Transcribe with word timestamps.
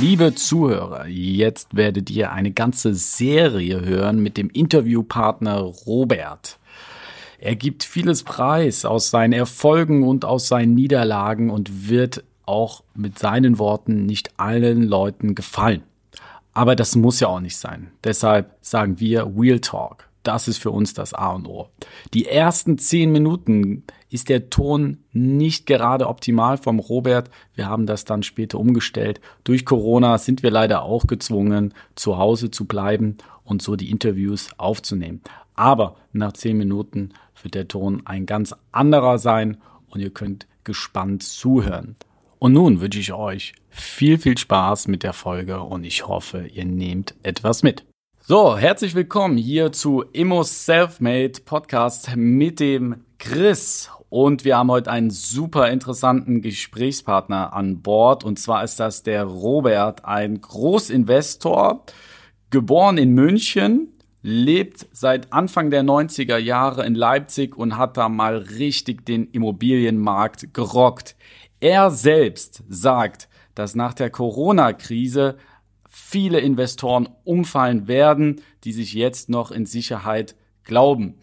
Liebe 0.00 0.34
Zuhörer, 0.34 1.06
jetzt 1.06 1.74
werdet 1.74 2.10
ihr 2.10 2.30
eine 2.30 2.50
ganze 2.50 2.94
Serie 2.94 3.80
hören 3.80 4.22
mit 4.22 4.36
dem 4.36 4.50
Interviewpartner 4.50 5.56
Robert. 5.56 6.58
Er 7.38 7.56
gibt 7.56 7.82
vieles 7.82 8.22
preis 8.22 8.84
aus 8.84 9.08
seinen 9.08 9.32
Erfolgen 9.32 10.06
und 10.06 10.26
aus 10.26 10.48
seinen 10.48 10.74
Niederlagen 10.74 11.48
und 11.48 11.88
wird 11.88 12.24
auch 12.44 12.82
mit 12.94 13.18
seinen 13.18 13.58
Worten 13.58 14.04
nicht 14.04 14.38
allen 14.38 14.82
Leuten 14.82 15.34
gefallen. 15.34 15.82
Aber 16.52 16.76
das 16.76 16.94
muss 16.94 17.20
ja 17.20 17.28
auch 17.28 17.40
nicht 17.40 17.56
sein. 17.56 17.90
Deshalb 18.04 18.54
sagen 18.60 19.00
wir 19.00 19.32
Real 19.34 19.60
Talk. 19.60 20.08
Das 20.26 20.48
ist 20.48 20.58
für 20.58 20.72
uns 20.72 20.92
das 20.92 21.14
A 21.14 21.34
und 21.34 21.46
O. 21.46 21.68
Die 22.12 22.26
ersten 22.26 22.78
zehn 22.78 23.12
Minuten 23.12 23.84
ist 24.10 24.28
der 24.28 24.50
Ton 24.50 25.04
nicht 25.12 25.66
gerade 25.66 26.08
optimal 26.08 26.56
vom 26.58 26.80
Robert. 26.80 27.30
Wir 27.54 27.68
haben 27.68 27.86
das 27.86 28.04
dann 28.04 28.24
später 28.24 28.58
umgestellt. 28.58 29.20
Durch 29.44 29.64
Corona 29.64 30.18
sind 30.18 30.42
wir 30.42 30.50
leider 30.50 30.82
auch 30.82 31.06
gezwungen, 31.06 31.74
zu 31.94 32.18
Hause 32.18 32.50
zu 32.50 32.64
bleiben 32.64 33.18
und 33.44 33.62
so 33.62 33.76
die 33.76 33.88
Interviews 33.88 34.50
aufzunehmen. 34.58 35.20
Aber 35.54 35.94
nach 36.12 36.32
zehn 36.32 36.56
Minuten 36.56 37.10
wird 37.40 37.54
der 37.54 37.68
Ton 37.68 38.02
ein 38.04 38.26
ganz 38.26 38.52
anderer 38.72 39.18
sein 39.18 39.58
und 39.90 40.00
ihr 40.00 40.10
könnt 40.10 40.48
gespannt 40.64 41.22
zuhören. 41.22 41.94
Und 42.40 42.52
nun 42.52 42.80
wünsche 42.80 42.98
ich 42.98 43.12
euch 43.12 43.54
viel, 43.70 44.18
viel 44.18 44.36
Spaß 44.36 44.88
mit 44.88 45.04
der 45.04 45.12
Folge 45.12 45.60
und 45.60 45.84
ich 45.84 46.08
hoffe, 46.08 46.48
ihr 46.48 46.64
nehmt 46.64 47.14
etwas 47.22 47.62
mit. 47.62 47.86
So, 48.28 48.58
herzlich 48.58 48.96
willkommen 48.96 49.36
hier 49.36 49.70
zu 49.70 50.02
Immo 50.12 50.42
Selfmade 50.42 51.42
Podcast 51.44 52.16
mit 52.16 52.58
dem 52.58 53.04
Chris. 53.20 53.88
Und 54.08 54.44
wir 54.44 54.56
haben 54.56 54.68
heute 54.68 54.90
einen 54.90 55.10
super 55.10 55.70
interessanten 55.70 56.42
Gesprächspartner 56.42 57.52
an 57.52 57.82
Bord. 57.82 58.24
Und 58.24 58.40
zwar 58.40 58.64
ist 58.64 58.80
das 58.80 59.04
der 59.04 59.22
Robert, 59.22 60.04
ein 60.04 60.40
Großinvestor, 60.40 61.84
geboren 62.50 62.98
in 62.98 63.12
München, 63.14 63.92
lebt 64.22 64.88
seit 64.90 65.32
Anfang 65.32 65.70
der 65.70 65.84
90er 65.84 66.38
Jahre 66.38 66.84
in 66.84 66.96
Leipzig 66.96 67.56
und 67.56 67.76
hat 67.76 67.96
da 67.96 68.08
mal 68.08 68.38
richtig 68.38 69.06
den 69.06 69.28
Immobilienmarkt 69.28 70.52
gerockt. 70.52 71.14
Er 71.60 71.92
selbst 71.92 72.64
sagt, 72.68 73.28
dass 73.54 73.76
nach 73.76 73.94
der 73.94 74.10
Corona-Krise 74.10 75.36
viele 75.98 76.40
Investoren 76.40 77.08
umfallen 77.24 77.88
werden, 77.88 78.42
die 78.64 78.72
sich 78.72 78.92
jetzt 78.92 79.30
noch 79.30 79.50
in 79.50 79.64
Sicherheit 79.64 80.36
glauben. 80.62 81.14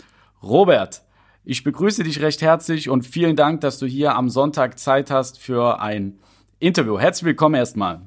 Robert, 0.42 1.04
ich 1.46 1.64
begrüße 1.64 2.04
dich 2.04 2.22
recht 2.22 2.42
herzlich 2.42 2.90
und 2.90 3.06
vielen 3.06 3.36
Dank, 3.36 3.62
dass 3.62 3.78
du 3.78 3.86
hier 3.86 4.16
am 4.16 4.30
Sonntag 4.30 4.80
Zeit 4.80 5.12
hast 5.12 5.40
für 5.40 5.80
ein 5.80 6.18
Interview. 6.58 6.98
Herzlich 6.98 7.26
willkommen 7.26 7.54
erstmal. 7.54 8.02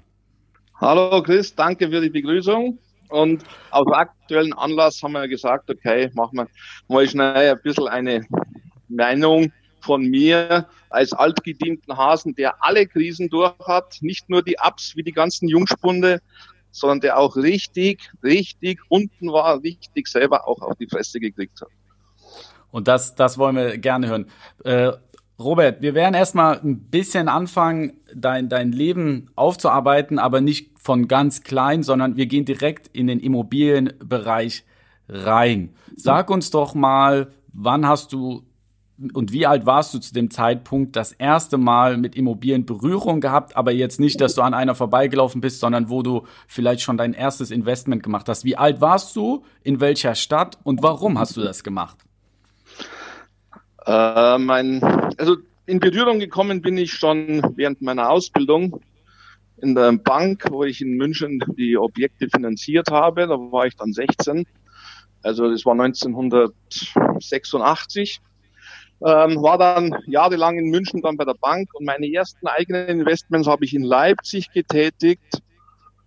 Hallo 0.80 1.22
Chris, 1.22 1.54
danke 1.54 1.88
für 1.88 2.00
die 2.00 2.10
Begrüßung. 2.10 2.76
Und 3.10 3.44
aus 3.70 3.86
aktuellen 3.92 4.52
Anlass 4.54 5.00
haben 5.04 5.12
wir 5.12 5.28
gesagt, 5.28 5.70
okay, 5.70 6.10
machen 6.14 6.36
wir 6.36 6.48
mal 6.88 7.08
schnell 7.08 7.52
ein 7.52 7.62
bisschen 7.62 7.86
eine 7.86 8.26
Meinung 8.88 9.52
von 9.82 10.02
mir 10.02 10.66
als 10.90 11.12
altgedienten 11.12 11.96
Hasen, 11.96 12.34
der 12.34 12.56
alle 12.58 12.88
Krisen 12.88 13.28
durch 13.28 13.54
hat, 13.64 13.98
nicht 14.00 14.28
nur 14.28 14.42
die 14.42 14.56
Ups 14.66 14.96
wie 14.96 15.04
die 15.04 15.12
ganzen 15.12 15.48
Jungspunde, 15.48 16.20
sondern 16.78 17.00
der 17.00 17.18
auch 17.18 17.36
richtig, 17.36 18.10
richtig 18.22 18.80
unten 18.88 19.32
war, 19.32 19.62
richtig 19.62 20.08
selber 20.08 20.46
auch 20.46 20.60
auf 20.60 20.76
die 20.76 20.86
Fresse 20.86 21.20
gekriegt 21.20 21.60
hat. 21.60 21.68
Und 22.70 22.88
das, 22.88 23.14
das 23.14 23.38
wollen 23.38 23.56
wir 23.56 23.78
gerne 23.78 24.08
hören. 24.08 24.26
Äh, 24.64 24.92
Robert, 25.38 25.82
wir 25.82 25.94
werden 25.94 26.14
erstmal 26.14 26.58
ein 26.60 26.88
bisschen 26.90 27.28
anfangen, 27.28 28.00
dein, 28.14 28.48
dein 28.48 28.72
Leben 28.72 29.30
aufzuarbeiten, 29.34 30.18
aber 30.18 30.40
nicht 30.40 30.78
von 30.78 31.08
ganz 31.08 31.42
klein, 31.42 31.82
sondern 31.82 32.16
wir 32.16 32.26
gehen 32.26 32.44
direkt 32.44 32.88
in 32.88 33.06
den 33.06 33.20
Immobilienbereich 33.20 34.64
rein. 35.08 35.74
Sag 35.94 36.30
uns 36.30 36.50
doch 36.50 36.74
mal, 36.74 37.32
wann 37.52 37.86
hast 37.86 38.12
du 38.12 38.44
und 39.12 39.32
wie 39.32 39.46
alt 39.46 39.66
warst 39.66 39.92
du 39.92 39.98
zu 39.98 40.14
dem 40.14 40.30
Zeitpunkt 40.30 40.96
das 40.96 41.12
erste 41.12 41.58
Mal 41.58 41.98
mit 41.98 42.16
Immobilien 42.16 42.64
Berührung 42.64 43.20
gehabt, 43.20 43.56
aber 43.56 43.72
jetzt 43.72 44.00
nicht, 44.00 44.20
dass 44.20 44.34
du 44.34 44.42
an 44.42 44.54
einer 44.54 44.74
vorbeigelaufen 44.74 45.40
bist, 45.40 45.60
sondern 45.60 45.90
wo 45.90 46.02
du 46.02 46.26
vielleicht 46.46 46.80
schon 46.80 46.96
dein 46.96 47.12
erstes 47.12 47.50
Investment 47.50 48.02
gemacht 48.02 48.28
hast. 48.28 48.44
Wie 48.44 48.56
alt 48.56 48.80
warst 48.80 49.14
du, 49.14 49.44
in 49.62 49.80
welcher 49.80 50.14
Stadt 50.14 50.58
und 50.62 50.82
warum 50.82 51.18
hast 51.18 51.36
du 51.36 51.42
das 51.42 51.62
gemacht? 51.62 51.98
Äh, 53.84 54.38
mein, 54.38 54.82
also 55.18 55.36
in 55.66 55.78
Berührung 55.78 56.18
gekommen 56.18 56.62
bin 56.62 56.78
ich 56.78 56.92
schon 56.92 57.42
während 57.56 57.82
meiner 57.82 58.08
Ausbildung 58.08 58.80
in 59.58 59.74
der 59.74 59.92
Bank, 59.92 60.46
wo 60.50 60.64
ich 60.64 60.80
in 60.80 60.96
München 60.96 61.44
die 61.58 61.76
Objekte 61.76 62.28
finanziert 62.30 62.90
habe. 62.90 63.26
Da 63.26 63.36
war 63.36 63.66
ich 63.66 63.76
dann 63.76 63.92
16. 63.92 64.46
Also 65.22 65.50
das 65.50 65.66
war 65.66 65.72
1986 65.72 68.20
ähm, 69.04 69.42
war 69.42 69.58
dann 69.58 69.94
jahrelang 70.06 70.58
in 70.58 70.70
München 70.70 71.02
dann 71.02 71.16
bei 71.16 71.24
der 71.24 71.34
Bank 71.34 71.68
und 71.74 71.84
meine 71.84 72.10
ersten 72.12 72.46
eigenen 72.46 73.00
Investments 73.00 73.46
habe 73.46 73.64
ich 73.64 73.74
in 73.74 73.82
Leipzig 73.82 74.50
getätigt, 74.52 75.42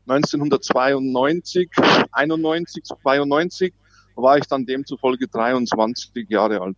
1992, 0.08 1.70
91, 2.12 2.84
92 2.84 3.74
war 4.16 4.38
ich 4.38 4.48
dann 4.48 4.66
demzufolge 4.66 5.28
23 5.28 6.30
Jahre 6.30 6.62
alt. 6.62 6.78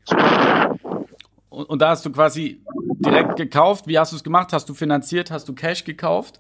Und, 1.50 1.66
und 1.70 1.82
da 1.82 1.90
hast 1.90 2.06
du 2.06 2.12
quasi 2.12 2.62
direkt 3.00 3.38
gekauft. 3.38 3.88
Wie 3.88 3.98
hast 3.98 4.12
du 4.12 4.18
es 4.18 4.24
gemacht? 4.24 4.54
Hast 4.54 4.70
du 4.70 4.74
finanziert? 4.74 5.32
Hast 5.32 5.48
du 5.48 5.54
Cash 5.54 5.84
gekauft? 5.84 6.40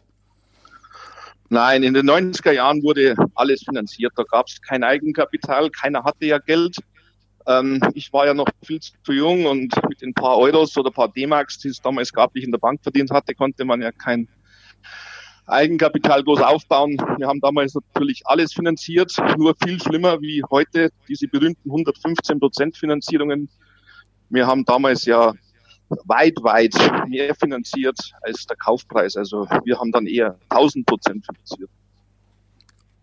Nein, 1.50 1.84
in 1.84 1.94
den 1.94 2.09
90er 2.09 2.52
Jahren 2.52 2.82
wurde 2.82 3.16
alles 3.36 3.64
finanziert. 3.64 4.14
Da 4.16 4.24
gab 4.24 4.48
es 4.48 4.62
kein 4.62 4.84
Eigenkapital, 4.84 5.70
keiner 5.70 6.03
hatte 6.03 6.26
ja 6.26 6.38
Geld. 6.38 6.78
Ähm, 7.47 7.81
ich 7.94 8.12
war 8.13 8.25
ja 8.25 8.34
noch 8.34 8.47
viel 8.63 8.79
zu 8.79 9.12
jung 9.12 9.46
und 9.46 9.74
mit 9.90 10.02
den 10.02 10.13
paar 10.13 10.38
Euros 10.38 10.78
oder 10.78 10.91
paar 10.91 11.09
D-Marks, 11.09 11.59
die 11.59 11.69
es 11.69 11.81
damals 11.81 12.12
gab, 12.12 12.34
die 12.34 12.40
ich 12.40 12.46
in 12.46 12.52
der 12.52 12.59
Bank 12.59 12.81
verdient 12.81 13.12
hatte, 13.12 13.35
konnte 13.35 13.66
man 13.66 13.81
ja 13.81 13.91
kein 13.91 14.28
Eigenkapital 15.47 16.24
groß 16.24 16.41
aufbauen. 16.41 16.97
Wir 17.18 17.28
haben 17.28 17.41
damals 17.41 17.74
natürlich 17.74 18.22
alles 18.25 18.53
finanziert, 18.53 19.13
nur 19.38 19.56
viel 19.62 19.81
schlimmer 19.81 20.22
wie 20.22 20.44
heute 20.50 20.91
diese 21.07 21.28
berühmten 21.28 21.69
115 21.69 22.40
Prozent 22.40 22.78
Finanzierungen. 22.78 23.50
Wir 24.29 24.47
haben 24.47 24.63
damals 24.63 25.06
ja 25.06 25.34
weit, 26.06 26.38
weit 26.41 26.73
mehr 27.08 27.35
finanziert 27.35 27.97
als 28.22 28.46
der 28.46 28.56
Kaufpreis. 28.58 29.18
Also 29.18 29.47
wir 29.66 29.78
haben 29.78 29.91
dann 29.91 30.08
eher 30.08 30.38
1000 30.50 30.85
Prozent 30.85 31.25
finanziert. 31.25 31.69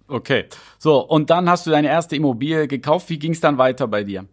Okay. 0.08 0.46
So, 0.78 1.00
und 1.00 1.28
dann 1.28 1.48
hast 1.50 1.66
du 1.66 1.70
deine 1.70 1.88
erste 1.88 2.16
Immobilie 2.16 2.66
gekauft. 2.66 3.10
Wie 3.10 3.19
ging 3.19 3.32
es 3.32 3.41
dann 3.41 3.58
weiter 3.58 3.86
bei 3.86 4.04
dir? 4.04 4.24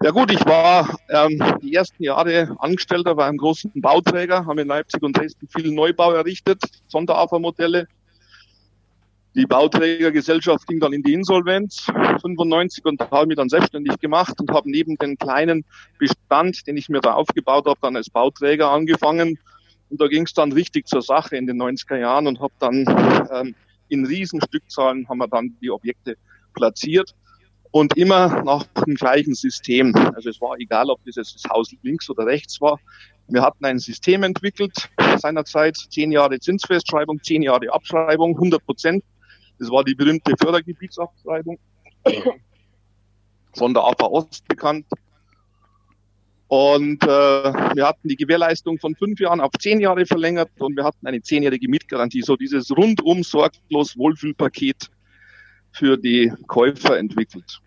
Ja 0.00 0.12
gut, 0.12 0.30
ich 0.30 0.44
war 0.46 0.96
ähm, 1.08 1.42
die 1.60 1.74
ersten 1.74 2.04
Jahre 2.04 2.56
Angestellter 2.60 3.16
bei 3.16 3.26
einem 3.26 3.38
großen 3.38 3.72
Bauträger, 3.74 4.46
haben 4.46 4.58
in 4.58 4.68
Leipzig 4.68 5.02
und 5.02 5.16
Dresden 5.16 5.48
viel 5.48 5.72
Neubau 5.72 6.12
errichtet, 6.12 6.62
Sonderafermodelle. 6.86 7.88
Die 9.34 9.44
Bauträgergesellschaft 9.44 10.68
ging 10.68 10.78
dann 10.78 10.92
in 10.92 11.02
die 11.02 11.14
Insolvenz 11.14 11.86
95 12.20 12.84
und 12.84 13.00
habe 13.10 13.26
mich 13.26 13.36
dann 13.36 13.48
selbstständig 13.48 13.98
gemacht 13.98 14.40
und 14.40 14.52
habe 14.52 14.70
neben 14.70 14.96
den 14.96 15.18
kleinen 15.18 15.64
Bestand, 15.98 16.64
den 16.68 16.76
ich 16.76 16.88
mir 16.88 17.00
da 17.00 17.14
aufgebaut 17.14 17.66
habe, 17.66 17.78
dann 17.82 17.96
als 17.96 18.08
Bauträger 18.08 18.70
angefangen. 18.70 19.38
Und 19.90 20.00
da 20.00 20.06
ging 20.06 20.24
es 20.24 20.32
dann 20.32 20.52
richtig 20.52 20.86
zur 20.86 21.02
Sache 21.02 21.36
in 21.36 21.48
den 21.48 21.60
90er 21.60 21.96
Jahren 21.96 22.28
und 22.28 22.40
habe 22.40 22.52
dann 22.60 23.28
ähm, 23.32 23.54
in 23.88 24.06
Riesenstückzahlen 24.06 25.08
haben 25.08 25.18
wir 25.18 25.28
dann 25.28 25.56
die 25.60 25.70
Objekte 25.70 26.16
platziert 26.54 27.14
und 27.70 27.96
immer 27.96 28.42
nach 28.42 28.64
dem 28.86 28.94
gleichen 28.94 29.34
System. 29.34 29.94
Also 30.14 30.30
es 30.30 30.40
war 30.40 30.56
egal, 30.58 30.90
ob 30.90 31.02
dieses 31.04 31.34
das 31.34 31.44
Haus 31.50 31.72
links 31.82 32.08
oder 32.10 32.26
rechts 32.26 32.60
war. 32.60 32.78
Wir 33.28 33.42
hatten 33.42 33.64
ein 33.64 33.78
System 33.78 34.22
entwickelt 34.22 34.88
seinerzeit, 35.18 35.76
zehn 35.76 36.10
Jahre 36.10 36.38
Zinsfestschreibung, 36.40 37.22
zehn 37.22 37.42
Jahre 37.42 37.72
Abschreibung, 37.72 38.34
100 38.34 38.64
Prozent. 38.64 39.04
Das 39.58 39.70
war 39.70 39.84
die 39.84 39.94
berühmte 39.94 40.32
Fördergebietsabschreibung. 40.40 41.58
Sonderafa 43.52 44.06
Ost 44.06 44.46
bekannt. 44.48 44.86
Und 46.48 47.02
äh, 47.04 47.06
wir 47.06 47.86
hatten 47.86 48.08
die 48.08 48.16
Gewährleistung 48.16 48.78
von 48.78 48.94
fünf 48.94 49.20
Jahren 49.20 49.40
auf 49.40 49.52
zehn 49.60 49.80
Jahre 49.80 50.06
verlängert 50.06 50.50
und 50.58 50.76
wir 50.76 50.84
hatten 50.84 51.06
eine 51.06 51.20
zehnjährige 51.20 51.68
Mietgarantie. 51.68 52.22
So 52.22 52.36
dieses 52.36 52.74
rundum 52.74 53.22
sorglos 53.22 53.96
Wohlfühlpaket 53.98 54.90
für 55.72 55.98
die 55.98 56.32
Käufer 56.46 56.98
entwickelt. 56.98 57.60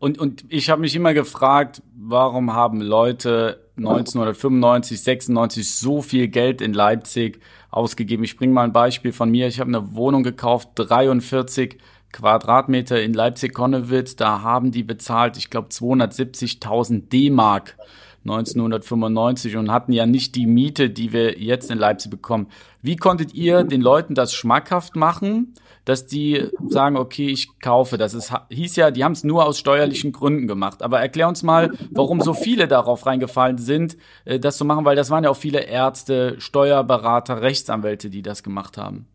Und, 0.00 0.18
und 0.18 0.44
ich 0.48 0.70
habe 0.70 0.80
mich 0.80 0.96
immer 0.96 1.14
gefragt, 1.14 1.82
warum 1.96 2.52
haben 2.52 2.80
Leute 2.80 3.70
1995, 3.76 5.00
96 5.00 5.74
so 5.74 6.02
viel 6.02 6.26
Geld 6.28 6.60
in 6.60 6.74
Leipzig 6.74 7.40
ausgegeben? 7.70 8.24
Ich 8.24 8.36
bringe 8.36 8.52
mal 8.52 8.64
ein 8.64 8.72
Beispiel 8.72 9.12
von 9.12 9.30
mir. 9.30 9.46
Ich 9.46 9.60
habe 9.60 9.68
eine 9.68 9.94
Wohnung 9.94 10.24
gekauft, 10.24 10.70
43 10.74 11.78
Quadratmeter 12.14 13.02
in 13.02 13.12
Leipzig-Konnewitz, 13.12 14.14
da 14.14 14.42
haben 14.42 14.70
die 14.70 14.84
bezahlt, 14.84 15.36
ich 15.36 15.50
glaube, 15.50 15.68
270.000 15.68 17.08
D-Mark 17.08 17.76
1995 18.24 19.56
und 19.56 19.70
hatten 19.70 19.92
ja 19.92 20.06
nicht 20.06 20.36
die 20.36 20.46
Miete, 20.46 20.90
die 20.90 21.12
wir 21.12 21.38
jetzt 21.38 21.70
in 21.72 21.78
Leipzig 21.78 22.10
bekommen. 22.10 22.46
Wie 22.82 22.96
konntet 22.96 23.34
ihr 23.34 23.64
den 23.64 23.80
Leuten 23.80 24.14
das 24.14 24.32
schmackhaft 24.32 24.94
machen, 24.94 25.54
dass 25.84 26.06
die 26.06 26.48
sagen, 26.68 26.96
okay, 26.96 27.26
ich 27.26 27.58
kaufe 27.58 27.98
das? 27.98 28.14
Es 28.14 28.32
hieß 28.48 28.76
ja, 28.76 28.92
die 28.92 29.02
haben 29.02 29.12
es 29.12 29.24
nur 29.24 29.44
aus 29.44 29.58
steuerlichen 29.58 30.12
Gründen 30.12 30.46
gemacht. 30.46 30.82
Aber 30.82 31.00
erklär 31.00 31.28
uns 31.28 31.42
mal, 31.42 31.72
warum 31.90 32.20
so 32.20 32.32
viele 32.32 32.68
darauf 32.68 33.06
reingefallen 33.06 33.58
sind, 33.58 33.96
äh, 34.24 34.38
das 34.38 34.56
zu 34.56 34.64
machen, 34.64 34.84
weil 34.84 34.96
das 34.96 35.10
waren 35.10 35.24
ja 35.24 35.30
auch 35.30 35.36
viele 35.36 35.64
Ärzte, 35.64 36.36
Steuerberater, 36.38 37.42
Rechtsanwälte, 37.42 38.08
die 38.08 38.22
das 38.22 38.44
gemacht 38.44 38.78
haben. 38.78 39.08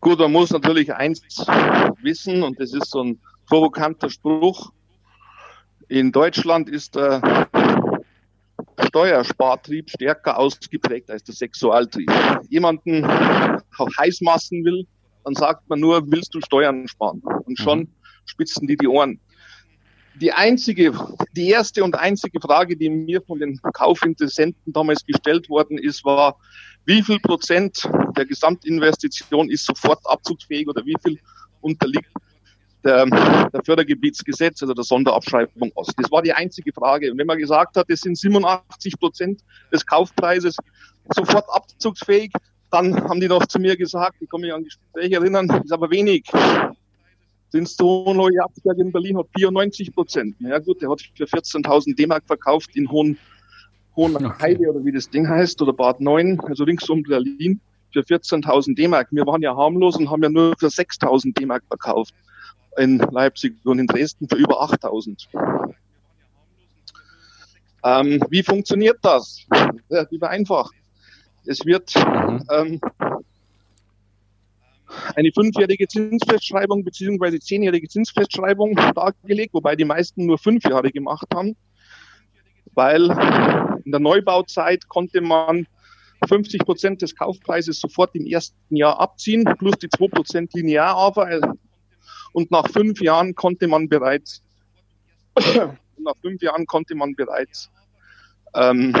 Gut, 0.00 0.18
man 0.18 0.32
muss 0.32 0.50
natürlich 0.50 0.92
eins 0.94 1.20
wissen, 2.02 2.42
und 2.42 2.58
das 2.58 2.72
ist 2.72 2.90
so 2.90 3.02
ein 3.02 3.20
provokanter 3.46 4.08
Spruch. 4.08 4.72
In 5.88 6.10
Deutschland 6.10 6.70
ist 6.70 6.94
der 6.94 7.20
Steuerspartrieb 8.86 9.90
stärker 9.90 10.38
ausgeprägt 10.38 11.10
als 11.10 11.24
der 11.24 11.34
Sexualtrieb. 11.34 12.10
Jemanden 12.48 13.06
heiß 13.06 14.22
massen 14.22 14.64
will, 14.64 14.86
dann 15.24 15.34
sagt 15.34 15.68
man 15.68 15.80
nur, 15.80 16.10
willst 16.10 16.34
du 16.34 16.40
Steuern 16.40 16.88
sparen? 16.88 17.20
Und 17.44 17.58
schon 17.58 17.80
mhm. 17.80 17.88
spitzen 18.24 18.66
die 18.66 18.76
die 18.76 18.88
Ohren. 18.88 19.20
Die 20.20 20.32
einzige, 20.32 20.92
die 21.32 21.48
erste 21.48 21.82
und 21.82 21.94
einzige 21.94 22.40
Frage, 22.40 22.76
die 22.76 22.90
mir 22.90 23.22
von 23.22 23.38
den 23.38 23.58
Kaufinteressenten 23.72 24.72
damals 24.72 25.04
gestellt 25.06 25.48
worden 25.48 25.78
ist, 25.78 26.04
war, 26.04 26.36
wie 26.84 27.02
viel 27.02 27.18
Prozent 27.20 27.88
der 28.16 28.26
Gesamtinvestition 28.26 29.50
ist 29.50 29.64
sofort 29.64 30.00
abzugsfähig 30.04 30.68
oder 30.68 30.84
wie 30.84 30.96
viel 31.02 31.18
unterliegt 31.60 32.10
der, 32.84 33.06
der 33.06 33.62
Fördergebietsgesetz, 33.64 34.62
also 34.62 34.74
der 34.74 34.84
Sonderabschreibung 34.84 35.72
aus. 35.74 35.88
Das 35.96 36.10
war 36.10 36.22
die 36.22 36.32
einzige 36.32 36.72
Frage. 36.72 37.12
Und 37.12 37.18
wenn 37.18 37.26
man 37.26 37.38
gesagt 37.38 37.76
hat, 37.76 37.86
es 37.88 38.00
sind 38.00 38.16
87 38.16 38.98
Prozent 38.98 39.40
des 39.72 39.84
Kaufpreises 39.86 40.56
sofort 41.14 41.44
abzugsfähig, 41.50 42.32
dann 42.70 43.02
haben 43.08 43.20
die 43.20 43.28
noch 43.28 43.46
zu 43.46 43.58
mir 43.58 43.76
gesagt, 43.76 44.16
ich 44.20 44.30
kann 44.30 44.40
mich 44.40 44.52
an 44.52 44.64
Gespräche 44.64 45.16
erinnern, 45.16 45.48
ist 45.64 45.72
aber 45.72 45.90
wenig. 45.90 46.24
Den 47.52 47.66
Stone 47.66 48.28
Jabsberg 48.32 48.78
in 48.78 48.92
Berlin 48.92 49.18
hat 49.18 49.26
94 49.36 49.94
Prozent. 49.94 50.36
Na 50.38 50.50
ja 50.50 50.58
gut, 50.58 50.80
der 50.80 50.90
hat 50.90 51.02
für 51.14 51.24
14.000 51.24 51.96
D-Mark 51.96 52.24
verkauft 52.26 52.70
in 52.74 52.90
Hohen 52.90 53.18
Hohenheide 53.96 54.60
okay. 54.60 54.68
oder 54.68 54.84
wie 54.84 54.92
das 54.92 55.10
Ding 55.10 55.28
heißt, 55.28 55.60
oder 55.62 55.72
Bad 55.72 56.00
9, 56.00 56.40
also 56.40 56.64
rings 56.64 56.88
um 56.88 57.02
Berlin, 57.02 57.60
für 57.92 58.00
14.000 58.00 58.76
D-Mark. 58.76 59.08
Wir 59.10 59.26
waren 59.26 59.42
ja 59.42 59.54
harmlos 59.56 59.96
und 59.96 60.10
haben 60.10 60.22
ja 60.22 60.28
nur 60.28 60.54
für 60.58 60.68
6.000 60.68 61.38
D-Mark 61.38 61.64
verkauft. 61.66 62.14
In 62.76 62.98
Leipzig 62.98 63.54
und 63.64 63.80
in 63.80 63.86
Dresden 63.88 64.28
für 64.28 64.36
über 64.36 64.62
8.000. 64.62 65.26
Ähm, 67.82 68.22
wie 68.30 68.42
funktioniert 68.42 68.98
das? 69.02 69.44
Relativ 69.90 70.22
einfach. 70.22 70.70
Es 71.46 71.64
wird 71.64 71.92
mhm. 71.96 72.44
ähm, 72.50 72.80
eine 75.14 75.30
fünfjährige 75.32 75.86
Zinsfestschreibung 75.88 76.84
beziehungsweise 76.84 77.38
zehnjährige 77.40 77.88
Zinsfestschreibung 77.88 78.74
dargelegt, 78.94 79.54
wobei 79.54 79.76
die 79.76 79.84
meisten 79.84 80.26
nur 80.26 80.38
fünf 80.38 80.64
Jahre 80.64 80.90
gemacht 80.90 81.26
haben 81.34 81.56
weil 82.74 83.10
in 83.84 83.92
der 83.92 84.00
Neubauzeit 84.00 84.88
konnte 84.88 85.20
man 85.20 85.66
50 86.28 86.60
Prozent 86.64 87.02
des 87.02 87.16
Kaufpreises 87.16 87.80
sofort 87.80 88.14
im 88.14 88.26
ersten 88.26 88.76
Jahr 88.76 89.00
abziehen, 89.00 89.44
plus 89.58 89.76
die 89.78 89.88
2 89.88 90.08
Prozent 90.08 90.54
linear. 90.54 91.12
Und 92.32 92.50
nach 92.50 92.68
fünf 92.68 93.00
Jahren 93.00 93.34
konnte 93.34 93.66
man 93.66 93.88
bereits, 93.88 94.42
nach 95.36 96.14
fünf 96.20 96.42
Jahren 96.42 96.66
konnte 96.66 96.94
man 96.94 97.14
bereits 97.14 97.70
ähm, 98.54 98.94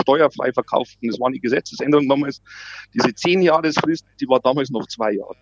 steuerfrei 0.00 0.52
verkaufen. 0.52 0.96
Das 1.02 1.18
war 1.20 1.30
die 1.30 1.40
Gesetzesänderung 1.40 2.08
damals. 2.08 2.42
Diese 2.92 3.14
zehn 3.14 3.42
Jahresfrist, 3.42 4.06
die 4.20 4.28
war 4.28 4.40
damals 4.40 4.70
noch 4.70 4.86
zwei 4.86 5.12
Jahre. 5.12 5.36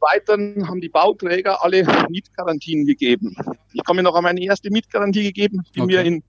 Weiteren 0.00 0.68
haben 0.68 0.80
die 0.80 0.88
Bauträger 0.88 1.62
alle 1.64 1.84
Mietgarantien 2.10 2.84
gegeben. 2.84 3.34
Ich 3.72 3.82
kann 3.84 3.96
mir 3.96 4.02
noch 4.02 4.14
an 4.14 4.24
meine 4.24 4.42
erste 4.42 4.70
Mietgarantie 4.70 5.22
gegeben, 5.22 5.62
die 5.74 5.80
okay. 5.80 5.92
wir 5.92 6.02
in 6.02 6.22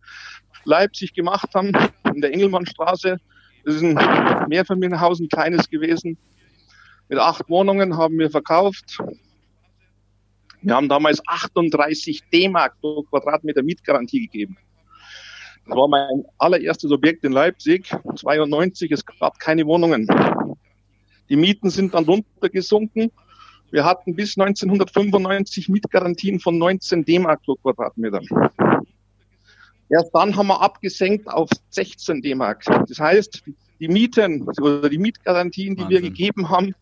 Leipzig 0.63 1.13
gemacht 1.13 1.49
haben, 1.53 1.71
in 2.13 2.21
der 2.21 2.33
Engelmannstraße. 2.33 3.17
Das 3.65 3.75
ist 3.75 3.83
ein 3.83 4.47
Mehrfamilienhaus, 4.47 5.19
ein 5.19 5.27
kleines 5.27 5.69
gewesen. 5.69 6.17
Mit 7.09 7.19
acht 7.19 7.49
Wohnungen 7.49 7.97
haben 7.97 8.17
wir 8.17 8.31
verkauft. 8.31 8.99
Wir 10.61 10.75
haben 10.75 10.89
damals 10.89 11.21
38 11.27 12.23
D-Mark 12.33 12.79
pro 12.79 13.03
Quadratmeter 13.03 13.61
Mietgarantie 13.61 14.21
gegeben. 14.21 14.57
Das 15.65 15.75
war 15.75 15.87
mein 15.87 16.25
allererstes 16.37 16.91
Objekt 16.91 17.23
in 17.23 17.31
Leipzig, 17.31 17.93
92. 18.15 18.91
Es 18.91 19.05
gab 19.05 19.39
keine 19.39 19.65
Wohnungen. 19.65 20.07
Die 21.29 21.35
Mieten 21.35 21.69
sind 21.69 21.93
dann 21.93 22.05
runtergesunken 22.05 23.11
wir 23.71 23.83
hatten 23.83 24.15
bis 24.15 24.37
1995 24.37 25.69
Mietgarantien 25.69 26.39
von 26.39 26.57
19 26.57 27.03
D-Mark 27.03 27.43
pro 27.43 27.55
Quadratmeter. 27.55 28.21
Erst 29.89 30.15
dann 30.15 30.35
haben 30.35 30.47
wir 30.47 30.61
abgesenkt 30.61 31.27
auf 31.27 31.49
16 31.71 32.21
D-Mark. 32.21 32.63
Das 32.87 32.99
heißt, 32.99 33.43
die 33.79 33.87
Mieten 33.87 34.47
oder 34.61 34.87
die 34.89 34.97
Mietgarantien, 34.97 35.75
die 35.75 35.81
Wahnsinn. 35.81 36.03
wir 36.03 36.09
gegeben 36.09 36.49
haben, 36.49 36.73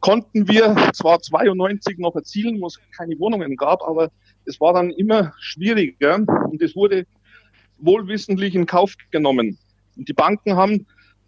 konnten 0.00 0.46
wir 0.46 0.76
zwar 0.92 1.20
92 1.20 1.98
noch 1.98 2.14
erzielen, 2.14 2.60
wo 2.60 2.66
es 2.66 2.78
keine 2.96 3.18
Wohnungen 3.18 3.56
gab, 3.56 3.82
aber 3.82 4.12
es 4.44 4.60
war 4.60 4.74
dann 4.74 4.90
immer 4.90 5.32
schwieriger 5.40 6.24
und 6.50 6.62
es 6.62 6.76
wurde 6.76 7.04
wohlwissentlich 7.78 8.54
in 8.54 8.66
Kauf 8.66 8.94
genommen. 9.10 9.58
Und 9.96 10.08
die 10.08 10.12
Banken 10.12 10.56
haben 10.56 10.86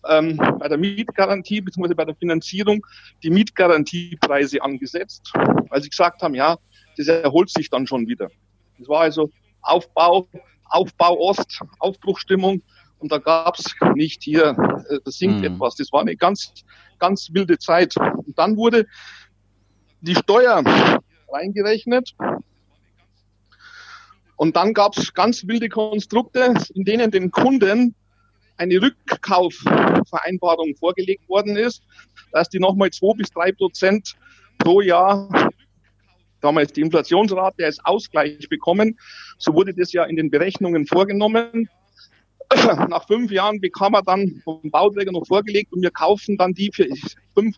ähm, 0.09 0.37
bei 0.59 0.69
der 0.69 0.79
Mietgarantie 0.79 1.61
bzw. 1.61 1.95
bei 1.95 2.05
der 2.05 2.15
Finanzierung 2.15 2.85
die 3.23 3.31
Mietgarantiepreise 3.31 4.63
angesetzt, 4.63 5.33
weil 5.35 5.83
sie 5.83 5.91
gesagt 5.91 6.23
haben, 6.23 6.35
ja, 6.35 6.57
das 6.97 7.09
erholt 7.09 7.51
sich 7.51 7.71
dann 7.71 7.87
schon 7.87 8.07
wieder. 8.07 8.31
Das 8.79 8.89
war 8.89 9.03
also 9.03 9.31
Aufbau, 9.63 10.29
Aufbau 10.65 11.19
Ost, 11.19 11.61
Aufbruchstimmung 11.79 12.63
und 12.99 13.11
da 13.13 13.19
gab 13.19 13.59
es 13.59 13.75
nicht 13.95 14.23
hier, 14.23 14.57
äh, 14.89 14.99
das 15.05 15.17
sinkt 15.17 15.39
mhm. 15.39 15.55
etwas. 15.55 15.75
Das 15.77 15.93
war 15.93 16.03
eine 16.03 16.17
ganz, 16.17 16.53
ganz 16.99 17.29
wilde 17.33 17.59
Zeit. 17.59 17.97
Und 17.97 18.39
dann 18.39 18.57
wurde 18.57 18.87
die 20.01 20.15
Steuer 20.15 20.63
reingerechnet 21.33 22.15
und 24.41 24.57
dann 24.57 24.73
gab 24.73 24.97
es 24.97 25.13
ganz 25.13 25.47
wilde 25.47 25.69
Konstrukte, 25.69 26.55
in 26.73 26.85
denen 26.85 27.11
den 27.11 27.31
Kunden 27.31 27.95
eine 28.57 28.81
Rückkaufvereinbarung 28.81 30.75
vorgelegt 30.77 31.29
worden 31.29 31.59
ist, 31.59 31.83
dass 32.33 32.49
die 32.49 32.59
nochmal 32.59 32.89
zwei 32.89 33.13
bis 33.13 33.31
drei 33.31 33.53
Prozent 33.53 34.17
pro 34.57 34.81
Jahr 34.81 35.51
damals 36.41 36.73
die 36.73 36.81
Inflationsrate 36.81 37.67
als 37.67 37.85
Ausgleich 37.85 38.49
bekommen. 38.49 38.99
So 39.37 39.53
wurde 39.53 39.75
das 39.75 39.93
ja 39.93 40.05
in 40.05 40.17
den 40.17 40.31
Berechnungen 40.31 40.87
vorgenommen. 40.87 41.69
Nach 42.89 43.07
fünf 43.07 43.31
Jahren 43.31 43.61
bekam 43.61 43.93
er 43.93 44.03
dann 44.03 44.41
vom 44.43 44.71
Bauträger 44.71 45.13
noch 45.13 45.27
vorgelegt 45.27 45.71
und 45.75 45.83
wir 45.83 45.91
kaufen 45.91 46.39
dann 46.39 46.55
die 46.55 46.71
für 46.73 46.89
fünf, 47.35 47.57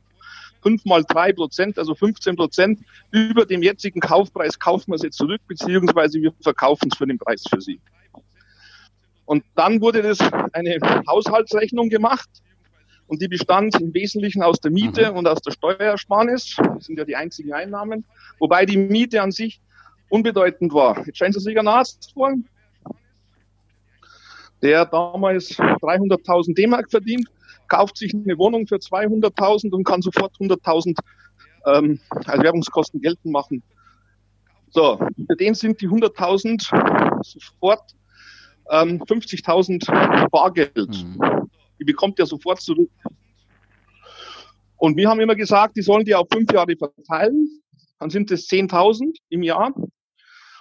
fünf 0.62 0.84
mal 0.84 1.04
drei 1.04 1.32
Prozent, 1.32 1.78
also 1.78 1.94
15 1.94 2.36
Prozent 2.36 2.80
über 3.10 3.44
dem 3.44 3.62
jetzigen 3.62 4.00
Kaufpreis 4.00 4.58
kaufen 4.58 4.92
wir 4.92 4.98
sie 4.98 5.10
zurück, 5.10 5.40
beziehungsweise 5.46 6.20
wir 6.20 6.32
verkaufen 6.40 6.88
es 6.90 6.96
für 6.96 7.06
den 7.06 7.18
Preis 7.18 7.44
für 7.48 7.60
sie. 7.60 7.80
Und 9.24 9.44
dann 9.54 9.80
wurde 9.80 10.02
das 10.02 10.18
eine 10.52 10.78
Haushaltsrechnung 11.08 11.88
gemacht 11.88 12.28
und 13.06 13.20
die 13.20 13.28
bestand 13.28 13.80
im 13.80 13.92
Wesentlichen 13.94 14.42
aus 14.42 14.60
der 14.60 14.70
Miete 14.70 15.10
mhm. 15.10 15.18
und 15.18 15.28
aus 15.28 15.40
der 15.42 15.52
Steuersparnis. 15.52 16.56
Das 16.56 16.86
sind 16.86 16.98
ja 16.98 17.04
die 17.04 17.16
einzigen 17.16 17.52
Einnahmen. 17.52 18.04
Wobei 18.38 18.64
die 18.66 18.76
Miete 18.76 19.22
an 19.22 19.30
sich 19.30 19.60
unbedeutend 20.08 20.72
war. 20.72 21.04
Jetzt 21.06 21.16
stellen 21.16 21.32
Sie 21.32 21.40
sich 21.40 21.58
einen 21.58 21.68
Arzt 21.68 22.12
vor, 22.12 22.32
der 24.62 24.86
damals 24.86 25.58
300.000 25.58 26.54
D-Mark 26.54 26.90
verdient, 26.90 27.28
kauft 27.72 27.96
sich 27.96 28.14
eine 28.14 28.36
Wohnung 28.36 28.66
für 28.66 28.76
200.000 28.76 29.72
und 29.72 29.84
kann 29.84 30.02
sofort 30.02 30.36
100.000 30.36 30.94
ähm, 31.66 31.98
als 32.26 32.42
Werbungskosten 32.42 33.00
geltend 33.00 33.32
machen. 33.32 33.62
So, 34.70 34.98
für 34.98 35.36
den 35.36 35.54
sind 35.54 35.80
die 35.80 35.88
100.000 35.88 37.24
sofort 37.24 37.94
ähm, 38.70 39.02
50.000 39.02 40.28
Bargeld. 40.28 40.76
Mhm. 40.76 41.48
Die 41.78 41.84
bekommt 41.84 42.18
er 42.18 42.26
sofort 42.26 42.60
zurück. 42.60 42.90
Und 44.76 44.96
wir 44.96 45.08
haben 45.08 45.20
immer 45.20 45.34
gesagt, 45.34 45.76
die 45.76 45.82
sollen 45.82 46.04
die 46.04 46.14
auf 46.14 46.26
fünf 46.30 46.52
Jahre 46.52 46.76
verteilen. 46.76 47.48
Dann 47.98 48.10
sind 48.10 48.30
es 48.30 48.48
10.000 48.48 49.16
im 49.30 49.42
Jahr 49.42 49.72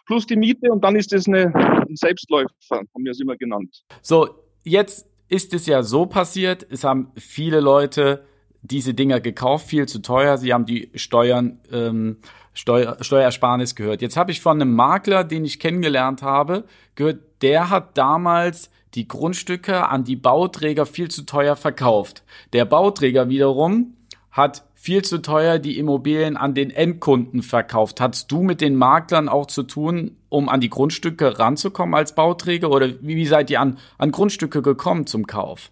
plus 0.05 0.25
die 0.25 0.35
Miete 0.35 0.71
und 0.71 0.83
dann 0.83 0.95
ist 0.95 1.11
es 1.13 1.27
eine, 1.27 1.53
ein 1.55 1.95
Selbstläufer, 1.95 2.49
haben 2.69 3.03
wir 3.03 3.11
es 3.11 3.19
immer 3.19 3.35
genannt. 3.35 3.83
So, 4.01 4.29
jetzt 4.63 5.10
ist 5.31 5.53
es 5.53 5.65
ja 5.65 5.81
so 5.81 6.05
passiert, 6.05 6.67
es 6.69 6.83
haben 6.83 7.11
viele 7.15 7.61
Leute 7.61 8.25
diese 8.61 8.93
Dinger 8.93 9.21
gekauft, 9.21 9.65
viel 9.65 9.87
zu 9.87 9.99
teuer. 10.01 10.37
Sie 10.37 10.53
haben 10.53 10.65
die 10.65 10.91
Steuern, 10.93 11.59
ähm, 11.71 12.17
Steuer, 12.53 12.97
Steuersparnis 12.99 13.75
gehört. 13.75 14.01
Jetzt 14.01 14.17
habe 14.17 14.31
ich 14.31 14.41
von 14.41 14.61
einem 14.61 14.75
Makler, 14.75 15.23
den 15.23 15.45
ich 15.45 15.59
kennengelernt 15.59 16.21
habe, 16.21 16.65
gehört, 16.95 17.21
der 17.41 17.69
hat 17.69 17.97
damals 17.97 18.69
die 18.93 19.07
Grundstücke 19.07 19.87
an 19.87 20.03
die 20.03 20.17
Bauträger 20.17 20.85
viel 20.85 21.09
zu 21.09 21.25
teuer 21.25 21.55
verkauft. 21.55 22.23
Der 22.51 22.65
Bauträger 22.65 23.29
wiederum 23.29 23.95
hat 24.31 24.63
viel 24.75 25.03
zu 25.03 25.21
teuer 25.21 25.59
die 25.59 25.77
Immobilien 25.77 26.37
an 26.37 26.53
den 26.53 26.71
Endkunden 26.71 27.43
verkauft. 27.43 27.99
Hattest 27.99 28.31
du 28.31 28.41
mit 28.41 28.61
den 28.61 28.75
Maklern 28.75 29.29
auch 29.29 29.47
zu 29.47 29.63
tun, 29.63 30.17
um 30.29 30.49
an 30.49 30.61
die 30.61 30.69
Grundstücke 30.69 31.37
ranzukommen 31.37 31.93
als 31.93 32.15
Bauträger? 32.15 32.71
Oder 32.71 32.89
wie, 33.01 33.17
wie 33.17 33.25
seid 33.25 33.49
ihr 33.49 33.59
an, 33.59 33.77
an 33.97 34.11
Grundstücke 34.11 34.61
gekommen 34.61 35.05
zum 35.05 35.27
Kauf? 35.27 35.71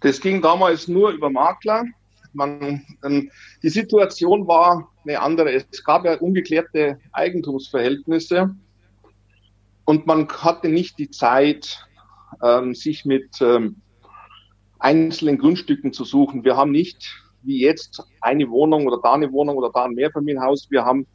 Das 0.00 0.20
ging 0.20 0.42
damals 0.42 0.86
nur 0.86 1.10
über 1.10 1.30
Makler. 1.30 1.84
Man, 2.34 2.84
ähm, 3.02 3.30
die 3.62 3.70
Situation 3.70 4.46
war 4.46 4.88
eine 5.04 5.20
andere. 5.20 5.52
Es 5.52 5.82
gab 5.82 6.04
ja 6.04 6.18
ungeklärte 6.18 7.00
Eigentumsverhältnisse 7.12 8.54
und 9.86 10.06
man 10.06 10.28
hatte 10.28 10.68
nicht 10.68 10.98
die 10.98 11.10
Zeit, 11.10 11.86
ähm, 12.42 12.74
sich 12.74 13.06
mit 13.06 13.40
ähm, 13.40 13.76
einzelnen 14.78 15.38
Grundstücken 15.38 15.94
zu 15.94 16.04
suchen. 16.04 16.44
Wir 16.44 16.56
haben 16.56 16.72
nicht 16.72 17.22
wie 17.46 17.60
jetzt 17.60 18.02
eine 18.20 18.48
Wohnung 18.50 18.86
oder 18.86 18.98
da 19.02 19.14
eine 19.14 19.30
Wohnung 19.32 19.56
oder 19.56 19.70
da 19.72 19.84
ein 19.84 19.92
Mehrfamilienhaus. 19.92 20.70
Wir 20.70 20.84
haben 20.84 21.06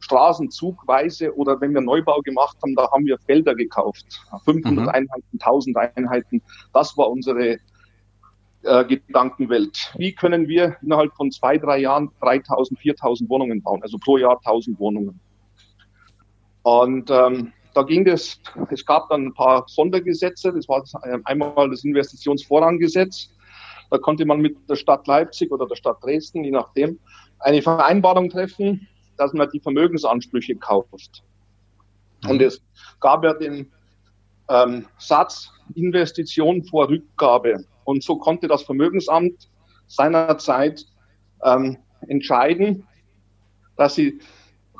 Straßenzugweise 0.00 1.34
oder 1.34 1.60
wenn 1.60 1.74
wir 1.74 1.80
Neubau 1.80 2.20
gemacht 2.20 2.56
haben, 2.62 2.74
da 2.74 2.90
haben 2.90 3.06
wir 3.06 3.18
Felder 3.18 3.54
gekauft. 3.54 4.04
500 4.44 4.84
mhm. 4.84 4.88
Einheiten, 4.88 5.38
1000 5.40 5.76
Einheiten. 5.76 6.42
Das 6.72 6.96
war 6.96 7.10
unsere 7.10 7.58
äh, 8.62 8.84
Gedankenwelt. 8.84 9.94
Wie 9.96 10.12
können 10.12 10.48
wir 10.48 10.76
innerhalb 10.82 11.14
von 11.14 11.30
zwei, 11.30 11.58
drei 11.58 11.78
Jahren 11.78 12.10
3000, 12.20 12.78
4000 12.78 13.30
Wohnungen 13.30 13.62
bauen? 13.62 13.82
Also 13.82 13.98
pro 13.98 14.18
Jahr 14.18 14.36
1000 14.44 14.78
Wohnungen. 14.78 15.20
Und 16.62 17.10
ähm, 17.10 17.52
da 17.74 17.82
ging 17.82 18.04
das, 18.04 18.40
es 18.70 18.84
gab 18.84 19.08
dann 19.10 19.26
ein 19.26 19.34
paar 19.34 19.64
Sondergesetze. 19.68 20.52
Das 20.52 20.68
war 20.68 20.82
einmal 21.24 21.70
das 21.70 21.84
Investitionsvorranggesetz. 21.84 23.30
Da 23.90 23.98
konnte 23.98 24.24
man 24.24 24.40
mit 24.40 24.56
der 24.68 24.76
Stadt 24.76 25.06
Leipzig 25.06 25.50
oder 25.52 25.66
der 25.66 25.76
Stadt 25.76 26.02
Dresden, 26.02 26.44
je 26.44 26.50
nachdem, 26.50 26.98
eine 27.38 27.62
Vereinbarung 27.62 28.30
treffen, 28.30 28.88
dass 29.16 29.32
man 29.32 29.48
die 29.50 29.60
Vermögensansprüche 29.60 30.56
kauft. 30.56 31.22
Mhm. 32.24 32.30
Und 32.30 32.42
es 32.42 32.62
gab 33.00 33.24
ja 33.24 33.34
den 33.34 33.70
ähm, 34.48 34.86
Satz 34.98 35.50
Investition 35.74 36.64
vor 36.64 36.88
Rückgabe. 36.88 37.64
Und 37.84 38.02
so 38.02 38.16
konnte 38.16 38.48
das 38.48 38.62
Vermögensamt 38.62 39.50
seinerzeit 39.86 40.84
ähm, 41.44 41.78
entscheiden, 42.08 42.86
dass 43.76 43.94
sie 43.94 44.20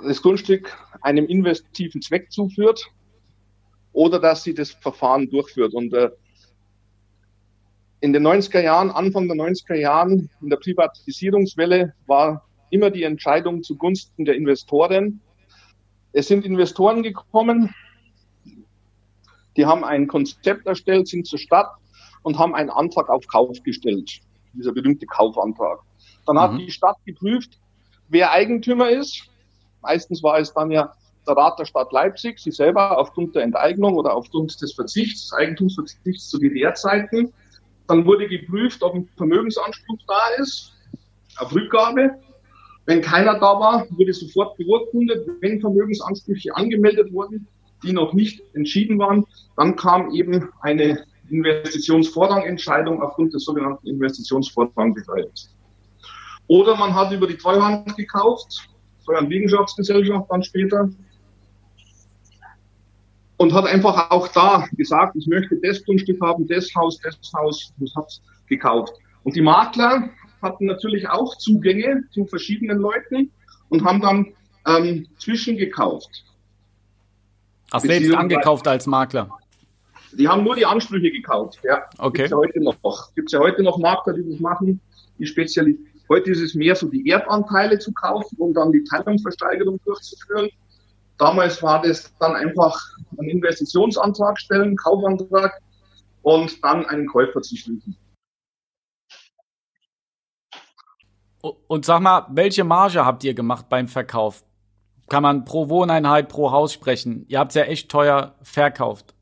das 0.04 0.20
Grundstück 0.20 0.76
einem 1.02 1.26
investiven 1.26 2.02
Zweck 2.02 2.30
zuführt 2.30 2.84
oder 3.92 4.18
dass 4.18 4.42
sie 4.42 4.54
das 4.54 4.72
Verfahren 4.72 5.30
durchführt. 5.30 5.74
Und 5.74 5.92
äh, 5.94 6.10
in 8.00 8.12
den 8.12 8.26
90er 8.26 8.60
Jahren, 8.60 8.90
Anfang 8.90 9.26
der 9.28 9.36
90er 9.36 9.74
Jahren, 9.74 10.30
in 10.40 10.50
der 10.50 10.56
Privatisierungswelle 10.56 11.94
war 12.06 12.44
immer 12.70 12.90
die 12.90 13.04
Entscheidung 13.04 13.62
zugunsten 13.62 14.24
der 14.24 14.34
Investoren. 14.34 15.20
Es 16.12 16.28
sind 16.28 16.44
Investoren 16.44 17.02
gekommen, 17.02 17.74
die 19.56 19.64
haben 19.64 19.84
ein 19.84 20.06
Konzept 20.06 20.66
erstellt, 20.66 21.08
sind 21.08 21.26
zur 21.26 21.38
Stadt 21.38 21.70
und 22.22 22.38
haben 22.38 22.54
einen 22.54 22.70
Antrag 22.70 23.08
auf 23.08 23.26
Kauf 23.26 23.62
gestellt. 23.62 24.20
Dieser 24.52 24.72
berühmte 24.72 25.06
Kaufantrag. 25.06 25.80
Dann 26.26 26.38
hat 26.38 26.52
mhm. 26.52 26.58
die 26.58 26.70
Stadt 26.70 26.96
geprüft, 27.04 27.58
wer 28.08 28.32
Eigentümer 28.32 28.90
ist. 28.90 29.28
Meistens 29.82 30.22
war 30.22 30.38
es 30.38 30.52
dann 30.52 30.70
ja 30.70 30.92
der 31.26 31.36
Rat 31.36 31.58
der 31.58 31.64
Stadt 31.64 31.92
Leipzig, 31.92 32.38
sie 32.38 32.50
selber 32.50 32.98
aufgrund 32.98 33.34
der 33.34 33.42
Enteignung 33.42 33.96
oder 33.96 34.14
aufgrund 34.14 34.60
des 34.60 34.74
Verzichts, 34.74 35.32
Eigentumsverzichts 35.32 36.28
zu 36.28 36.38
DDR-Zeiten. 36.38 37.32
Dann 37.88 38.04
wurde 38.04 38.28
geprüft, 38.28 38.82
ob 38.82 38.94
ein 38.94 39.08
Vermögensanspruch 39.16 39.98
da 40.06 40.42
ist, 40.42 40.72
auf 41.38 41.54
Rückgabe. 41.54 42.10
Wenn 42.86 43.00
keiner 43.00 43.34
da 43.34 43.58
war, 43.58 43.86
wurde 43.90 44.12
sofort 44.12 44.56
beurkundet. 44.56 45.26
Wenn 45.40 45.60
Vermögensansprüche 45.60 46.54
angemeldet 46.54 47.12
wurden, 47.12 47.46
die 47.82 47.92
noch 47.92 48.12
nicht 48.12 48.42
entschieden 48.54 48.98
waren, 48.98 49.24
dann 49.56 49.76
kam 49.76 50.10
eben 50.12 50.48
eine 50.60 51.04
Investitionsvorrangentscheidung 51.30 53.02
aufgrund 53.02 53.34
des 53.34 53.44
sogenannten 53.44 53.86
Investitionsvorrangbereichs. 53.86 55.54
Oder 56.48 56.76
man 56.76 56.94
hat 56.94 57.12
über 57.12 57.26
die 57.26 57.36
Treuhand 57.36 57.96
gekauft, 57.96 58.68
Treuhand-Liegenschaftsgesellschaft 59.04 60.30
dann 60.30 60.42
später, 60.42 60.88
und 63.38 63.52
hat 63.52 63.66
einfach 63.66 64.10
auch 64.10 64.28
da 64.28 64.66
gesagt, 64.72 65.16
ich 65.16 65.26
möchte 65.26 65.56
das 65.62 65.84
Grundstück 65.84 66.20
haben, 66.20 66.46
das 66.46 66.74
Haus, 66.74 66.98
das 67.02 67.18
Haus, 67.34 67.72
das 67.78 67.94
hat 67.94 68.20
gekauft. 68.46 68.94
Und 69.24 69.36
die 69.36 69.42
Makler 69.42 70.08
hatten 70.42 70.66
natürlich 70.66 71.08
auch 71.08 71.36
Zugänge 71.38 72.04
zu 72.12 72.26
verschiedenen 72.26 72.78
Leuten 72.78 73.30
und 73.68 73.84
haben 73.84 74.00
dann 74.00 74.32
ähm, 74.66 75.06
zwischengekauft. 75.18 76.24
Ach, 77.70 77.80
selbst 77.80 78.14
angekauft 78.14 78.66
als 78.68 78.86
Makler? 78.86 79.28
Die 80.12 80.28
haben 80.28 80.44
nur 80.44 80.54
die 80.54 80.64
Ansprüche 80.64 81.10
gekauft, 81.10 81.58
ja. 81.64 81.82
Okay. 81.98 82.22
Gibt's 82.22 82.30
ja 82.30 82.36
heute 82.36 82.62
noch. 82.62 82.76
Ja 83.32 83.38
heute 83.40 83.62
noch 83.62 83.78
Makler, 83.78 84.14
die 84.14 84.30
das 84.30 84.40
machen, 84.40 84.80
die 85.18 85.26
speziell. 85.26 85.76
Heute 86.08 86.30
ist 86.30 86.40
es 86.40 86.54
mehr 86.54 86.76
so 86.76 86.88
die 86.88 87.10
Erbanteile 87.10 87.80
zu 87.80 87.92
kaufen, 87.92 88.36
um 88.38 88.54
dann 88.54 88.70
die 88.70 88.84
Teilungsversteigerung 88.84 89.80
durchzuführen. 89.84 90.48
Damals 91.18 91.62
war 91.62 91.82
das 91.82 92.14
dann 92.18 92.34
einfach 92.34 92.78
einen 93.18 93.30
Investitionsantrag 93.30 94.38
stellen, 94.38 94.76
Kaufantrag 94.76 95.60
und 96.22 96.62
dann 96.62 96.84
einen 96.86 97.06
Käufer 97.06 97.40
zu 97.40 97.56
schließen. 97.56 97.96
Und 101.68 101.84
sag 101.84 102.00
mal, 102.00 102.26
welche 102.30 102.64
Marge 102.64 103.04
habt 103.04 103.22
ihr 103.24 103.34
gemacht 103.34 103.68
beim 103.68 103.88
Verkauf? 103.88 104.44
Kann 105.08 105.22
man 105.22 105.44
pro 105.44 105.68
Wohneinheit, 105.68 106.28
pro 106.28 106.50
Haus 106.50 106.72
sprechen? 106.72 107.24
Ihr 107.28 107.38
habt 107.38 107.52
es 107.52 107.54
ja 107.54 107.62
echt 107.62 107.88
teuer 107.88 108.34
verkauft. 108.42 109.14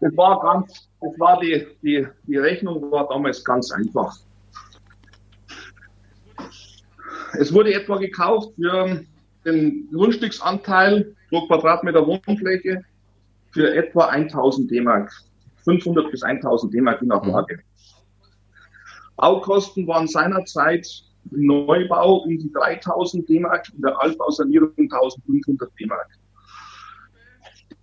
Das 0.00 0.16
war 0.16 0.40
ganz, 0.40 0.88
das 1.00 1.12
war 1.18 1.38
die, 1.38 1.66
die, 1.82 2.06
die 2.24 2.36
Rechnung 2.36 2.90
war 2.90 3.06
damals 3.08 3.44
ganz 3.44 3.70
einfach. 3.70 4.16
Es 7.34 7.52
wurde 7.52 7.72
etwa 7.72 7.98
gekauft 7.98 8.52
für 8.56 9.04
den 9.44 9.88
Grundstücksanteil 9.92 11.14
pro 11.28 11.46
Quadratmeter 11.46 12.06
Wohnfläche 12.06 12.84
für 13.50 13.74
etwa 13.74 14.06
1000 14.06 14.70
D-Mark. 14.70 15.12
500 15.64 16.10
bis 16.10 16.22
1000 16.22 16.72
D-Mark 16.72 17.00
je 17.00 17.08
nach 17.08 17.22
mhm. 17.22 17.30
Lage. 17.30 17.60
Baukosten 19.16 19.86
waren 19.86 20.06
seinerzeit 20.06 20.86
im 21.30 21.46
Neubau 21.46 22.22
um 22.24 22.30
die 22.30 22.50
3000 22.52 23.28
D-Mark, 23.28 23.68
in 23.74 23.82
der 23.82 24.00
Altbausanierung 24.00 24.72
1500 24.76 25.70
D-Mark. 25.78 26.08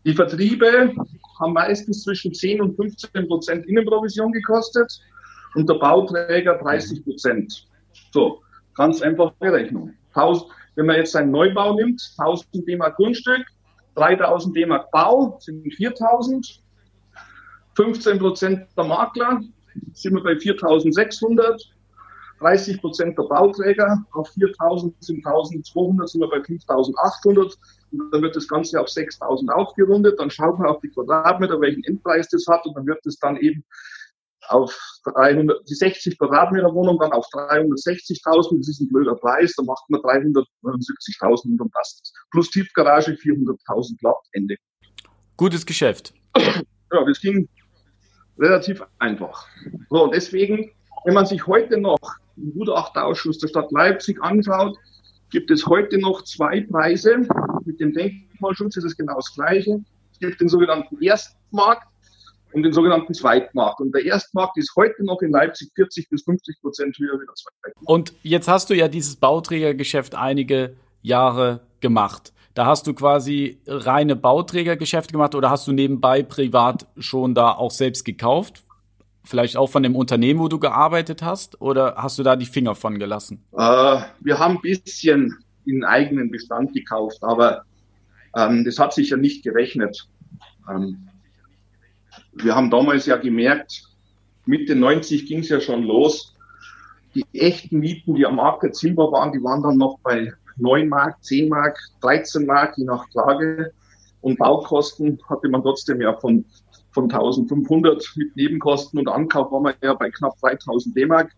Die 0.06 0.14
Vertriebe 0.14 0.94
haben 1.40 1.54
meistens 1.54 2.04
zwischen 2.04 2.34
10 2.34 2.62
und 2.62 2.76
15 2.76 3.28
Prozent 3.28 3.66
Innenprovision 3.68 4.32
gekostet 4.32 5.00
und 5.56 5.70
der 5.70 5.76
Bauträger 5.76 6.58
30 6.58 7.04
Prozent. 7.04 7.68
So, 8.12 8.42
ganz 8.74 9.02
einfache 9.02 9.34
Rechnung. 9.42 9.94
1000, 10.78 10.80
wenn 10.80 10.86
man 10.86 10.96
jetzt 10.98 11.16
einen 11.16 11.32
Neubau 11.32 11.74
nimmt, 11.76 12.14
1000 12.18 12.68
D-Mark 12.68 12.96
Grundstück, 12.96 13.46
3000 13.96 14.56
D-Mark 14.56 14.92
Bau, 14.92 15.38
sind 15.40 15.64
4000. 15.74 16.62
15 17.76 18.20
Prozent 18.20 18.68
der 18.76 18.86
Makler 18.86 19.40
sind 19.94 20.16
wir 20.16 20.24
bei 20.24 20.38
4600. 20.38 21.74
30 22.40 22.82
Prozent 22.82 23.18
der 23.18 23.24
Bauträger 23.24 24.04
auf 24.12 24.30
4000 24.30 24.94
sind 25.04 25.26
1200, 25.26 26.08
sind 26.08 26.22
wir 26.22 26.30
bei 26.30 26.44
5800. 26.44 27.58
Und 27.92 28.14
dann 28.14 28.22
wird 28.22 28.36
das 28.36 28.48
Ganze 28.48 28.80
auf 28.80 28.90
6000 28.90 29.52
aufgerundet. 29.52 30.20
Dann 30.20 30.30
schaut 30.30 30.60
man 30.60 30.68
auf 30.68 30.80
die 30.82 30.90
Quadratmeter, 30.90 31.60
welchen 31.60 31.84
Endpreis 31.86 32.30
das 32.30 32.46
hat. 32.48 32.64
Und 32.68 32.76
dann 32.76 32.86
wird 32.86 33.04
es 33.08 33.18
dann 33.18 33.38
eben 33.38 33.64
auf 34.50 34.78
300, 35.14 35.68
die 35.68 35.76
60 35.76 36.18
Quadratmeter 36.18 36.74
Wohnung 36.74 36.98
dann 37.00 37.12
auf 37.12 37.26
360.000, 37.28 38.58
das 38.58 38.70
ist 38.70 38.82
ein 38.82 38.88
blöder 38.90 39.16
Preis, 39.16 39.54
da 39.56 39.64
macht 39.64 39.90
man 39.90 40.02
379.000 40.02 41.52
unterm 41.52 41.70
Gast. 41.72 42.14
Plus 42.32 42.50
Tiefgarage 42.50 43.12
400.000 43.12 43.98
glatt, 44.00 44.18
Ende. 44.34 44.56
Gutes 45.36 45.66
Geschäft. 45.66 46.14
Ja, 46.94 47.04
das 47.04 47.20
ging 47.20 47.50
relativ 48.40 48.82
einfach. 49.00 49.46
So, 49.90 50.06
und 50.06 50.16
deswegen, 50.16 50.72
wenn 51.04 51.14
man 51.14 51.26
sich 51.26 51.46
heute 51.46 51.78
noch 51.78 52.00
den 52.38 52.54
Gutachterausschuss 52.54 53.40
der 53.40 53.50
Stadt 53.50 53.72
Leipzig 53.72 54.22
anschaut, 54.22 54.78
gibt 55.30 55.52
es 55.52 55.66
heute 55.66 55.98
noch 55.98 56.24
zwei 56.24 56.62
Preise. 56.62 57.28
Mit 57.66 57.80
dem 57.80 57.94
Denkmalschutz 57.94 58.78
ist 58.78 58.86
es 58.86 58.96
genau 58.96 59.16
das 59.16 59.34
Gleiche. 59.34 59.84
Es 60.12 60.20
gibt 60.20 60.40
den 60.40 60.48
sogenannten 60.48 61.02
Erstmarkt 61.02 61.88
und 62.54 62.64
den 62.64 62.74
sogenannten 62.74 63.14
Zweitmarkt. 63.14 63.80
Und 63.82 63.94
der 63.94 64.06
Erstmarkt 64.06 64.58
ist 64.58 64.74
heute 64.76 65.04
noch 65.06 65.22
in 65.22 65.32
Leipzig 65.32 65.70
40 65.76 66.10
bis 66.10 66.24
50 66.24 66.62
Prozent 66.62 66.98
höher 66.98 67.20
wie 67.20 67.26
der 67.26 67.36
Zweitmarkt. 67.36 67.78
Und 67.86 68.14
jetzt 68.24 68.48
hast 68.48 68.70
du 68.70 68.74
ja 68.74 68.88
dieses 68.88 69.16
Bauträgergeschäft 69.16 70.16
einige 70.16 70.76
Jahre 71.02 71.62
gemacht. 71.80 72.34
Da 72.54 72.66
hast 72.66 72.88
du 72.88 72.94
quasi 72.94 73.60
reine 73.68 74.16
Bauträgergeschäfte 74.16 75.12
gemacht 75.12 75.36
oder 75.36 75.52
hast 75.52 75.68
du 75.68 75.72
nebenbei 75.72 76.24
privat 76.24 76.88
schon 76.98 77.36
da 77.36 77.52
auch 77.52 77.72
selbst 77.72 78.04
gekauft? 78.04 78.64
Vielleicht 79.24 79.58
auch 79.58 79.68
von 79.68 79.84
dem 79.84 79.96
Unternehmen, 79.96 80.40
wo 80.40 80.48
du 80.48 80.58
gearbeitet 80.58 81.22
hast? 81.22 81.62
Oder 81.62 81.96
hast 81.98 82.18
du 82.18 82.24
da 82.24 82.36
die 82.36 82.46
Finger 82.46 82.74
von 82.74 82.98
gelassen? 82.98 83.44
Äh, 83.52 84.00
wir 84.22 84.40
haben 84.40 84.56
ein 84.56 84.62
bisschen 84.62 85.36
in 85.66 85.84
eigenen 85.84 86.32
Bestand 86.32 86.74
gekauft, 86.74 87.20
aber 87.22 87.64
ähm, 88.36 88.64
das 88.64 88.80
hat 88.80 88.94
sich 88.94 89.10
ja 89.10 89.18
nicht 89.18 89.44
gerechnet. 89.44 90.08
Ähm, 90.70 91.10
wir 92.34 92.56
haben 92.56 92.70
damals 92.70 93.06
ja 93.06 93.18
gemerkt, 93.18 93.84
Mitte 94.46 94.76
90 94.76 95.26
ging 95.26 95.40
es 95.40 95.50
ja 95.50 95.60
schon 95.60 95.84
los. 95.84 96.36
Die 97.16 97.26
echten 97.34 97.80
Mieten, 97.80 98.16
die 98.16 98.26
am 98.26 98.36
Markt 98.36 98.64
erzielbar 98.64 99.12
waren, 99.12 99.32
die 99.32 99.44
waren 99.44 99.64
dann 99.64 99.78
noch 99.78 100.00
bei 100.04 100.32
9 100.58 100.88
Mark, 100.88 101.24
10 101.24 101.50
Mark, 101.50 101.78
13 102.02 102.46
Mark, 102.46 102.78
je 102.78 102.86
nach 102.86 103.10
Klage. 103.10 103.72
Und 104.22 104.40
Baukosten 104.40 105.20
hatte 105.30 105.50
man 105.50 105.62
trotzdem 105.62 106.02
ja 106.02 106.14
von, 106.14 106.46
von 106.92 107.06
1500 107.06 108.04
mit 108.16 108.36
Nebenkosten 108.36 109.00
und 109.00 109.08
Ankauf 109.08 109.52
waren 109.52 109.64
wir 109.64 109.76
ja 109.82 109.94
bei 109.94 110.10
knapp 110.10 110.38
3000 110.42 110.96
D-Mark. 110.96 111.32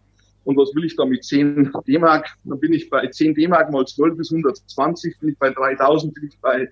Und 0.45 0.57
was 0.57 0.73
will 0.73 0.85
ich 0.85 0.95
da 0.95 1.05
mit 1.05 1.23
10 1.23 1.71
D-Mark? 1.87 2.27
Dann 2.45 2.59
bin 2.59 2.73
ich 2.73 2.89
bei 2.89 3.05
10 3.07 3.35
D-Mark 3.35 3.71
mal 3.71 3.85
12 3.85 4.17
bis 4.17 4.31
120, 4.31 5.19
bin 5.19 5.29
ich 5.29 5.37
bei 5.37 5.51
3000, 5.51 6.13
bin 6.13 6.27
ich 6.27 6.39
bei 6.39 6.69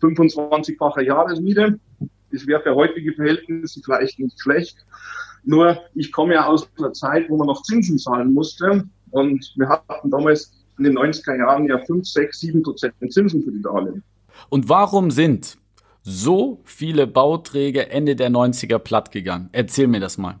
25-facher 0.00 1.02
Jahresmiete. 1.02 1.78
Das 2.32 2.46
wäre 2.46 2.62
für 2.62 2.74
heutige 2.74 3.12
Verhältnisse 3.12 3.80
vielleicht 3.84 4.18
nicht 4.18 4.40
schlecht. 4.40 4.76
Nur 5.44 5.78
ich 5.94 6.12
komme 6.12 6.34
ja 6.34 6.46
aus 6.46 6.68
einer 6.78 6.92
Zeit, 6.92 7.28
wo 7.28 7.36
man 7.36 7.46
noch 7.46 7.62
Zinsen 7.62 7.98
zahlen 7.98 8.32
musste. 8.32 8.84
Und 9.10 9.52
wir 9.56 9.68
hatten 9.68 10.10
damals 10.10 10.52
in 10.78 10.84
den 10.84 10.98
90er 10.98 11.36
Jahren 11.36 11.66
ja 11.66 11.78
5, 11.78 12.06
6, 12.06 12.40
7 12.40 12.62
Prozent 12.62 12.94
Zinsen 13.10 13.42
für 13.42 13.52
die 13.52 13.62
Darlehen. 13.62 14.02
Und 14.48 14.68
warum 14.68 15.10
sind 15.10 15.58
so 16.02 16.60
viele 16.64 17.06
Bauträger 17.06 17.90
Ende 17.90 18.16
der 18.16 18.30
90er 18.30 18.78
platt 18.78 19.10
gegangen? 19.10 19.48
Erzähl 19.52 19.86
mir 19.86 20.00
das 20.00 20.18
mal. 20.18 20.40